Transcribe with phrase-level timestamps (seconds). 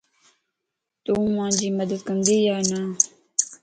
[1.03, 2.81] تون مانجي مدد ڪندي يا نا؟